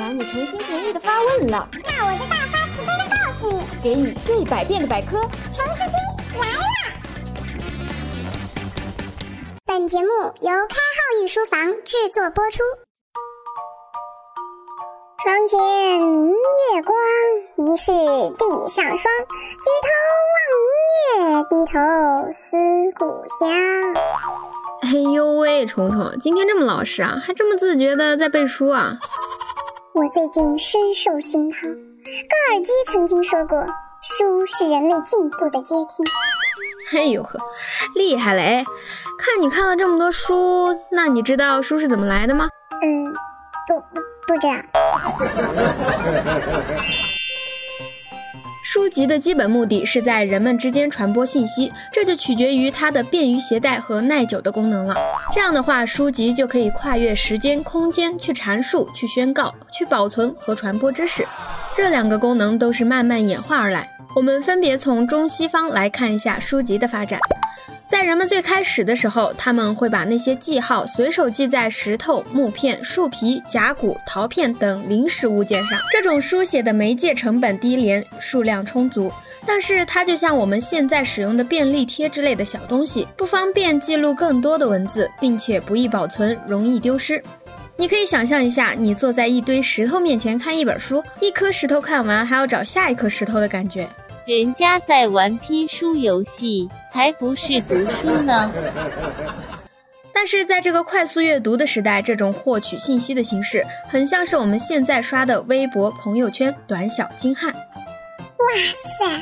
[0.00, 6.64] 然你诚心诚意的发问了，那我就大发慈悲的告诉你，给你最百变的百科，童子君来了。
[9.66, 12.62] 本节目由开号御书房制作播出。
[15.22, 16.96] 床前明月光，
[17.58, 18.96] 疑是地上霜。
[18.96, 19.90] 举头
[20.30, 21.78] 望明月，低头
[22.32, 22.56] 思
[22.96, 23.04] 故
[23.38, 23.44] 乡。
[24.80, 28.96] 哎呦喂，虫虫，今天这么老实啊，还这么自觉的在背书啊！
[29.92, 33.60] 我最近深受熏陶，高尔基曾经说过，
[34.00, 36.96] 书是人类进步的阶梯。
[36.96, 37.40] 哎呦呵，
[37.96, 38.64] 厉害了哎！
[39.18, 42.48] 看你看了这么多书，那你知道书是怎么来的吗？
[42.82, 43.12] 嗯，
[43.66, 44.54] 不不不知道。
[48.72, 54.94] 书籍的基本目的是在人们之间传播信息，这就取决于它的便于携带和耐久的功能了。
[55.34, 61.26] 这样的话，书籍就可以跨越时间、空间去阐述、去宣告、去保存和传播知识。
[61.74, 63.90] 这两个功能都是慢慢演化而来。
[64.14, 67.18] 我们分别从中西方来看一下书籍的发展。
[67.90, 75.76] 在人们最开始的时候，他们会把那些记号随手记在石头、木片、树皮、甲骨、陶片等临时物件上。
[75.90, 79.12] 这种书写的媒介成本低廉，数量充足，
[79.44, 87.20] 但是它就像我们现在使用的便利贴之类的小东西，不方便记录更多的文字，并且不易保存，容易丢失。
[87.76, 93.88] 你可以想象一下，你坐在一堆石头面前看一本书，一颗石头看完还要找下一颗石头的感觉。
[94.30, 98.48] 人家在玩拼书游戏，才不是读书呢。
[100.14, 107.52] 但是在这个快速阅读的时代，这种获取信息的形式，很像是我们现在刷的微博、朋友圈，短小精悍。
[107.52, 107.58] 哇
[109.00, 109.18] 塞，原来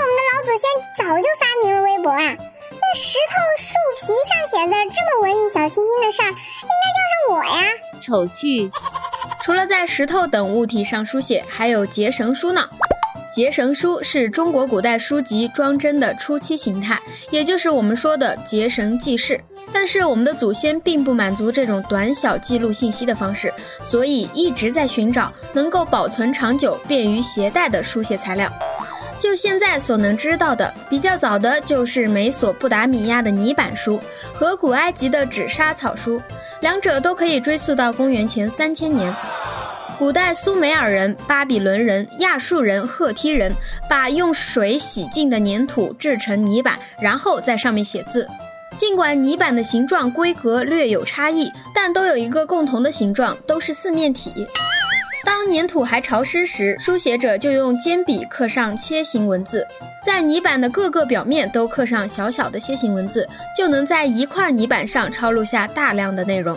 [0.00, 0.66] 我们的老祖先
[0.98, 2.18] 早就发明了微博啊！
[2.18, 7.70] 在石头、树皮上写字这么文艺小清新的事儿，应该叫上我呀！
[8.02, 8.68] 丑剧。
[9.40, 12.68] 除了在石头等物体上书写，还有结绳书呢。
[13.34, 16.98] 结绳书是中国古代书籍装帧的初期形态，
[17.30, 19.40] 也就是我们说的结绳记事。
[19.72, 23.52] 但是我们的祖先并不满足这种短小记录信息的方式，
[23.82, 28.50] 所以一直在寻找能够保存长久、便于携带的书写材料。
[29.18, 34.00] 就现在所能知道的，比较早的就是美索不达米亚的泥板书
[34.34, 36.20] 和古埃及的纸莎草书，
[36.60, 39.12] 两者都可以追溯到公元前三千年。
[39.98, 43.50] 古代苏美尔人、巴比伦人、亚述人、赫梯人
[43.88, 48.28] 把用水洗净的粘土制成泥板，然后在上面写字。
[48.76, 54.46] 尽管泥板的形状规格略有差异，但都有一个共同的形状，都是四面体。
[55.24, 59.66] 当粘土还潮湿时，书写者就用尖笔刻上楔形文字，
[60.04, 63.26] 在泥板的各个表面都刻上小小的楔形文字，
[63.56, 66.54] 就能在一块泥板上抄录下大量的内容。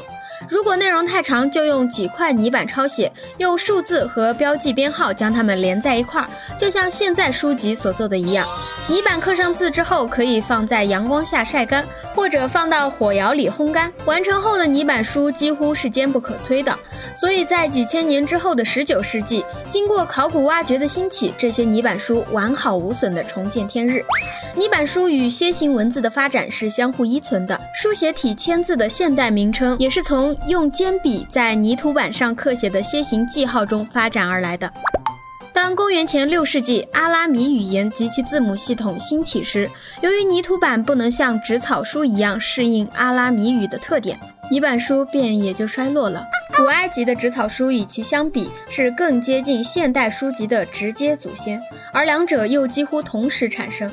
[0.47, 8.47] 如果内容太长，就用几块泥板抄写，用数字和标记编号将它们连在一块儿，就像现在书籍所做的一样。
[8.87, 11.85] 泥板刻上字之后，可以放在阳光下晒干，
[12.15, 13.91] 或者放到火窑里烘干。
[14.05, 16.75] 完成后的泥板书几乎是坚不可摧的。
[17.13, 24.03] 所以在几千年之后的十九世纪，经过考古挖掘的兴起，这些泥板书完好无损地重见天日。
[24.55, 27.59] 泥板书与楔形文字的发展是相互依存的。
[27.73, 34.71] 书写体签字的现代名称也是从用尖笔在泥土板上刻写的楔形记号中发展而来的。
[35.51, 39.69] 当公元前六世纪阿拉米语言及其字母系统兴起时，
[40.01, 44.17] 由于泥土板不能像纸草书一样适应阿拉米语的特点，
[44.49, 46.25] 泥板书便也就衰落了。
[46.55, 51.61] 古埃及的纸草书与其相比是更接近现代书籍的直接祖先，
[51.93, 53.89] 而两者又几乎同时产生。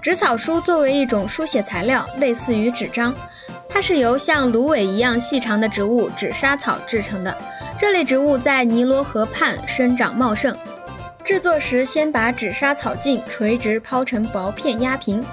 [0.00, 3.14] 纸草书作为一种书写材料，类似于纸张，
[3.68, 7.36] 它是由像芦苇一样细长的植物纸莎草制成的。
[7.78, 10.56] 这类植物在尼罗河畔生长茂盛。
[11.24, 15.24] 制作时，先把纸莎草茎垂直抛成薄片压平，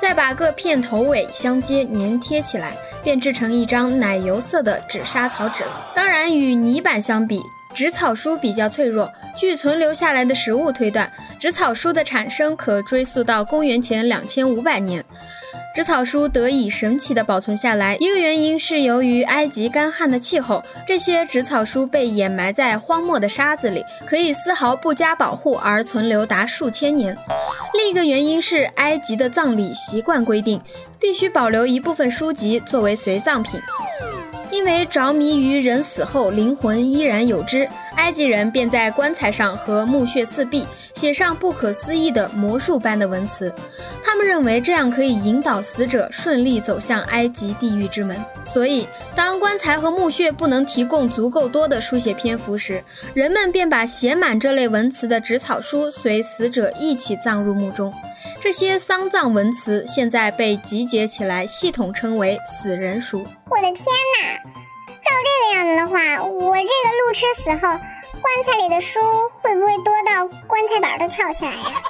[0.00, 5.92] 再把各片头尾相接粘贴起来，便制成一张奶油色的纸莎草纸了。
[5.94, 7.40] 当然，与泥板相比，
[7.72, 9.08] 纸草书比较脆弱。
[9.36, 11.08] 据存留下来的实物推断，
[11.38, 15.04] 纸草书的产生可追溯到公元前两千五百年。
[15.76, 27.14] 纸草书得以神奇地保存下来，一个原因是由于埃及干旱的气候，这些纸草书被掩埋在荒漠的沙子里，可以丝毫不加保护而存留达数千年。
[27.74, 30.58] 另一个原因是埃及的葬礼习惯规定，
[30.98, 33.60] 必须保留一部分书籍作为随葬品。
[34.50, 40.64] 因为着迷于人死后灵魂依然有知，埃及人便在棺材上和墓穴四壁
[40.94, 43.52] 写上不可思议的魔术般的文词。
[44.04, 48.16] 他们认为这样可以引导死者顺利走向埃及地狱之门。
[48.44, 52.82] 所以，当棺材和墓穴不能提供足够多的书写篇幅时，
[53.12, 57.92] 人们便把写满这类文词的纸草书随死者一起葬入墓中。
[58.40, 63.26] 这些丧葬文词现在被集结起来，系统称为死人书。
[63.50, 64.50] 我的天哪！
[65.06, 67.78] 照这个样子的话，我这个路痴死后，
[68.20, 68.98] 棺材里的书
[69.40, 71.80] 会不会多到棺材板都翘起来呀？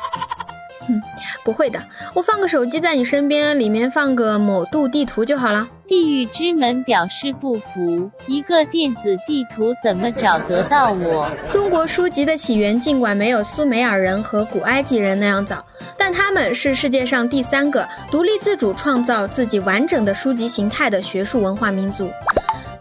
[0.86, 1.00] 哼，
[1.42, 1.82] 不会的，
[2.14, 5.66] 我放个手机在你身边，里面放个某度地图就好了。
[5.88, 11.30] 地狱之门表示不服，一个电子地图怎么找得到我？
[11.50, 15.64] 中国书籍的起源尽管没有苏美尔人和古埃及人那样早，
[15.96, 22.10] 但他们是世界上第三个独立自主创造自己完整的书籍形态的学术文化民族。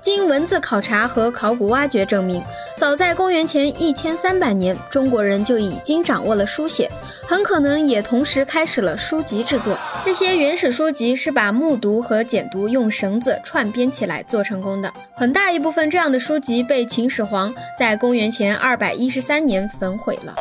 [0.06, 2.40] 经文字考察和考古挖掘证明，
[2.78, 6.88] 早在公元前一千三百年，中国人就已经掌握了书写，
[7.28, 9.76] 很可能也同时开始了书籍制作。
[10.06, 14.94] 这些原始书籍是把木牍和简牍用绳子串编起来做成功的。
[15.16, 20.36] 很大一部分这样的书籍被秦始皇在公元前二百一十三年焚毁了，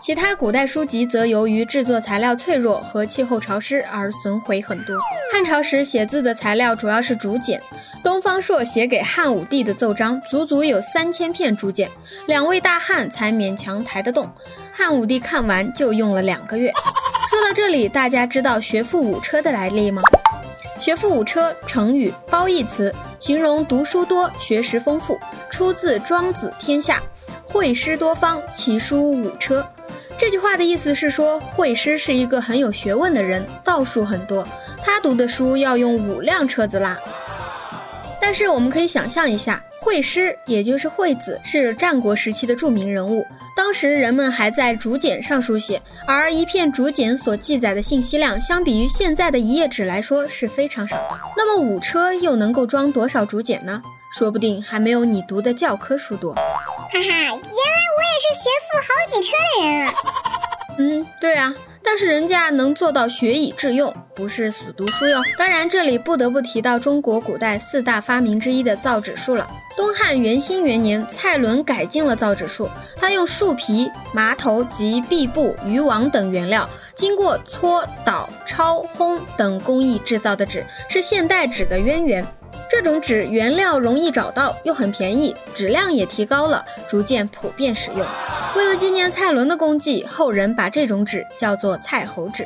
[0.00, 4.96] 其他古代书籍则由于制作材料脆弱和气候潮湿而损毁很多。
[5.30, 7.60] 汉朝时写字的材料主要是竹简。
[8.12, 11.88] 东方朔写给汉武帝的奏章，足足有三千片竹简，
[12.26, 14.30] 两位大汉才勉强抬得动。
[14.70, 16.70] 汉武帝看完就用了两个月。
[17.30, 20.02] 说到这里，大家知道学富五车的来历吗？
[20.78, 25.18] 学富五车成语褒义词，形容读书多、学识丰富，
[25.48, 27.00] 出自《庄子·天下》，
[27.50, 29.66] 会师多方，其书五车。
[30.18, 34.46] 这句话的意思是说，会师是一个很有学问的人，道术很多，
[34.84, 37.00] 他读的书要用五辆车子拉。
[38.22, 43.26] 但是我们可以想象一下，惠施也就是惠子是战国时期的著名人物。
[43.56, 51.18] 当时人们还在竹简上书写，而一片竹简所记载的信息量，相比于现在的一页纸来说是非常少的。
[51.36, 53.82] 那么五车又能够装多少竹简呢？
[54.16, 56.32] 说不定还没有你读的教科书多。
[56.34, 56.40] 哈
[56.92, 59.94] 哈，原来我也是学富好几车的人啊！
[60.78, 61.52] 嗯，对啊。
[61.84, 65.20] 但是人家能做到学以致用，不是死读书哟。
[65.36, 69.48] 当然，这里不得不提到中国古代四大发明之一的造纸术了。
[69.76, 82.24] 东汉元兴元年，蔡伦改进了造纸术，他用树皮、麻头及壁布、渔网等原料，经过搓、捣、抄、烘等工艺制造的纸，是现代纸的渊源。
[82.70, 88.06] 这种纸原料容易找到，又很便宜，质量也提高了，逐渐普遍使用。
[88.54, 92.44] 为了纪念蔡伦的功绩，后人把这种纸叫做蔡侯纸。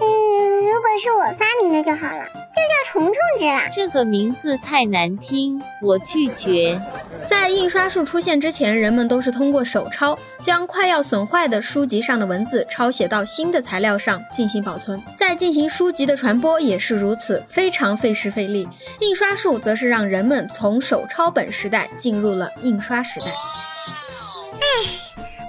[0.00, 3.68] 嗯，如果是我发明的就好了，就叫虫虫纸啦。
[3.72, 6.80] 这个名字太难听，我拒绝。
[7.24, 15.00] 在印刷术出现之前，人们都是通过手抄，将快要损坏的书籍上的文字抄写到新的材料上进行保存。
[15.14, 18.68] 再进行书籍的传播也是如此，非常费时费力。
[18.98, 23.26] 印刷术则是让人们从手抄本时代进入了印刷时代。
[23.26, 25.03] 唉，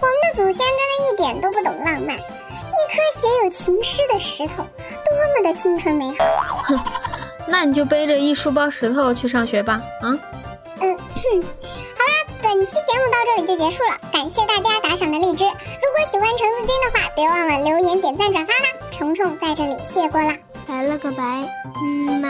[0.06, 4.64] 我们的祖先真的一点都不懂浪漫，一颗写有情诗的石头，多
[5.36, 6.64] 么的清纯美好。
[6.64, 6.80] 哼，
[7.48, 9.82] 那你就背着一书包石头去上学吧。
[10.02, 10.14] 啊。
[10.80, 10.96] 嗯
[11.42, 12.14] 好啦，
[12.44, 15.44] 本期节目到这里就结束了，感谢大家打赏的荔枝。
[15.44, 18.70] 如果喜欢橙子君的话，别忘了留言、点赞、转发啦！
[18.92, 20.38] 虫虫在这里谢过啦，
[20.68, 21.24] 拜了个拜，
[21.82, 22.30] 嗯嘛。